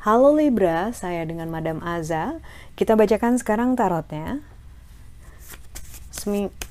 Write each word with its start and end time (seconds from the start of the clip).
Halo 0.00 0.32
Libra, 0.32 0.96
saya 0.96 1.28
dengan 1.28 1.52
Madam 1.52 1.84
Aza. 1.84 2.40
Kita 2.72 2.96
bacakan 2.96 3.36
sekarang 3.36 3.76
tarotnya. 3.76 4.40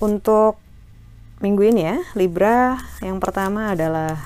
Untuk 0.01 0.57
minggu 1.37 1.63
ini 1.69 1.81
ya, 1.87 1.97
Libra 2.17 2.81
yang 3.05 3.21
pertama 3.21 3.77
adalah 3.77 4.17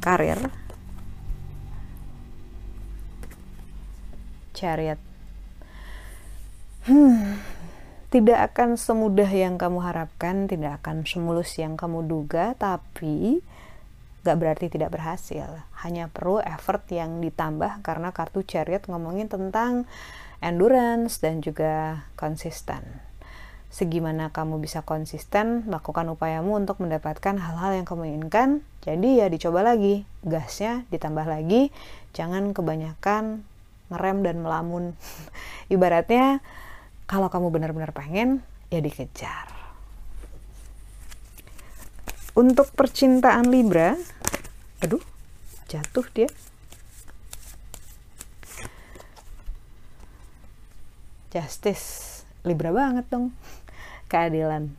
karir. 0.00 0.48
Chariot. 4.56 5.00
Hmm, 6.88 7.36
tidak 8.10 8.52
akan 8.52 8.74
semudah 8.74 9.30
yang 9.30 9.54
kamu 9.54 9.86
harapkan, 9.86 10.50
tidak 10.50 10.82
akan 10.82 11.06
semulus 11.06 11.54
yang 11.62 11.78
kamu 11.78 12.10
duga, 12.10 12.58
tapi 12.58 13.38
gak 14.26 14.36
berarti 14.36 14.66
tidak 14.66 14.90
berhasil. 14.98 15.62
Hanya 15.86 16.10
perlu 16.10 16.42
effort 16.42 16.82
yang 16.90 17.22
ditambah 17.22 17.86
karena 17.86 18.10
kartu 18.10 18.42
chariot 18.42 18.82
ngomongin 18.90 19.30
tentang 19.30 19.86
endurance 20.42 21.22
dan 21.22 21.38
juga 21.38 22.04
konsisten. 22.18 22.82
Segimana 23.70 24.34
kamu 24.34 24.58
bisa 24.58 24.82
konsisten 24.82 25.70
lakukan 25.70 26.10
upayamu 26.10 26.58
untuk 26.58 26.82
mendapatkan 26.82 27.38
hal-hal 27.38 27.78
yang 27.78 27.86
kamu 27.86 28.10
inginkan. 28.10 28.66
Jadi 28.82 29.22
ya 29.22 29.30
dicoba 29.30 29.62
lagi 29.62 30.02
gasnya 30.26 30.82
ditambah 30.90 31.22
lagi. 31.30 31.70
Jangan 32.10 32.50
kebanyakan 32.50 33.46
ngerem 33.94 34.18
dan 34.26 34.36
melamun. 34.42 34.98
Ibaratnya 35.74 36.42
kalau 37.10 37.26
kamu 37.26 37.50
benar-benar 37.50 37.90
pengen 37.90 38.46
ya 38.70 38.78
dikejar 38.78 39.60
untuk 42.38 42.70
percintaan 42.72 43.50
Libra, 43.50 43.98
aduh, 44.78 45.02
jatuh 45.66 46.06
dia. 46.14 46.30
Justice, 51.30 52.22
Libra 52.46 52.70
banget 52.70 53.06
dong. 53.10 53.34
Keadilan. 54.10 54.70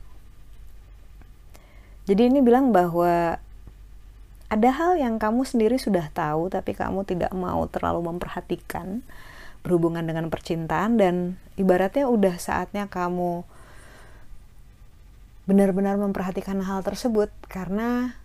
Jadi 2.07 2.27
ini 2.27 2.39
bilang 2.43 2.75
bahwa 2.75 3.39
ada 4.51 4.69
hal 4.73 4.99
yang 4.99 5.15
kamu 5.15 5.47
sendiri 5.47 5.79
sudah 5.79 6.11
tahu 6.11 6.51
tapi 6.51 6.75
kamu 6.75 7.07
tidak 7.07 7.31
mau 7.31 7.63
terlalu 7.71 8.03
memperhatikan 8.11 8.99
berhubungan 9.61 10.05
dengan 10.05 10.27
percintaan 10.33 10.97
dan 10.97 11.37
ibaratnya 11.57 12.09
udah 12.09 12.35
saatnya 12.41 12.89
kamu 12.89 13.45
benar-benar 15.45 15.97
memperhatikan 15.97 16.61
hal 16.61 16.85
tersebut 16.85 17.29
karena 17.49 18.17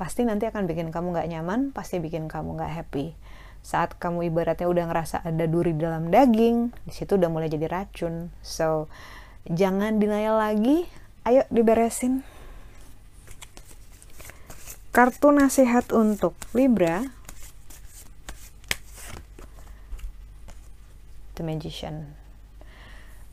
pasti 0.00 0.24
nanti 0.24 0.48
akan 0.48 0.64
bikin 0.64 0.88
kamu 0.88 1.12
gak 1.12 1.28
nyaman, 1.28 1.76
pasti 1.76 2.00
bikin 2.00 2.24
kamu 2.28 2.56
gak 2.56 2.72
happy. 2.72 3.12
Saat 3.60 4.00
kamu 4.00 4.32
ibaratnya 4.32 4.64
udah 4.64 4.88
ngerasa 4.88 5.20
ada 5.20 5.44
duri 5.44 5.76
dalam 5.76 6.08
daging, 6.08 6.72
di 6.88 6.92
situ 6.96 7.20
udah 7.20 7.28
mulai 7.28 7.52
jadi 7.52 7.68
racun. 7.68 8.32
So, 8.40 8.88
jangan 9.44 10.00
denial 10.00 10.40
lagi, 10.40 10.88
ayo 11.28 11.44
diberesin. 11.52 12.24
Kartu 14.90 15.30
nasihat 15.36 15.92
untuk 15.92 16.32
Libra. 16.56 17.19
The 21.40 21.44
Magician 21.48 22.20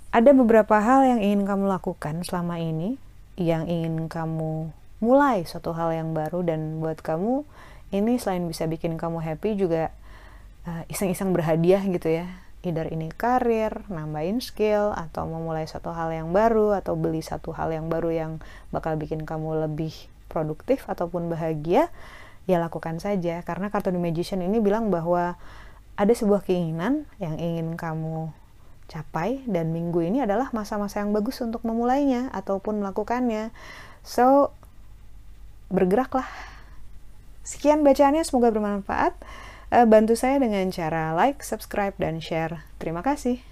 ada 0.08 0.31
beberapa 0.31 0.80
hal 0.80 1.03
yang 1.03 1.19
ingin 1.19 1.44
kamu 1.44 1.67
lakukan 1.67 2.23
selama 2.23 2.58
ini, 2.58 2.95
yang 3.36 3.67
ingin 3.67 4.08
kamu 4.08 4.72
mulai 4.97 5.45
suatu 5.45 5.77
hal 5.77 5.93
yang 5.93 6.15
baru 6.17 6.42
dan 6.42 6.81
buat 6.81 7.05
kamu 7.05 7.45
ini 7.93 8.17
selain 8.17 8.49
bisa 8.49 8.65
bikin 8.65 8.98
kamu 8.98 9.21
happy 9.21 9.54
juga 9.54 9.93
uh, 10.65 10.83
iseng-iseng 10.89 11.31
berhadiah 11.31 11.83
gitu 11.86 12.09
ya. 12.09 12.27
Either 12.65 12.89
ini 12.89 13.14
karir, 13.14 13.86
nambahin 13.87 14.42
skill, 14.42 14.92
atau 14.98 15.30
memulai 15.30 15.70
satu 15.70 15.93
hal 15.93 16.10
yang 16.10 16.33
baru, 16.33 16.73
atau 16.73 16.98
beli 16.98 17.21
satu 17.21 17.54
hal 17.54 17.70
yang 17.70 17.86
baru 17.87 18.10
yang 18.10 18.31
bakal 18.73 18.98
bikin 18.98 19.23
kamu 19.23 19.70
lebih 19.70 19.93
produktif 20.27 20.89
ataupun 20.89 21.30
bahagia, 21.30 21.93
ya 22.49 22.58
lakukan 22.58 22.98
saja. 22.98 23.45
Karena 23.45 23.70
kartu 23.70 23.93
The 23.93 24.02
Magician 24.02 24.42
ini 24.42 24.58
bilang 24.58 24.89
bahwa 24.89 25.37
ada 25.97 26.13
sebuah 26.13 26.45
keinginan 26.45 27.09
yang 27.17 27.41
ingin 27.41 27.73
kamu 27.73 28.30
capai 28.87 29.43
dan 29.49 29.75
minggu 29.75 29.99
ini 29.99 30.23
adalah 30.23 30.53
masa-masa 30.55 31.03
yang 31.03 31.11
bagus 31.11 31.41
untuk 31.43 31.65
memulainya 31.65 32.31
ataupun 32.31 32.80
melakukannya. 32.80 33.52
So, 34.05 34.55
bergeraklah. 35.73 36.30
Sekian 37.43 37.83
bacaannya, 37.83 38.23
semoga 38.23 38.53
bermanfaat. 38.53 39.17
Eh, 39.67 39.83
bantu 39.83 40.15
saya 40.15 40.39
dengan 40.39 40.71
cara 40.71 41.11
like, 41.11 41.43
subscribe, 41.43 41.97
dan 41.99 42.23
share. 42.23 42.63
Terima 42.80 43.03
kasih. 43.03 43.43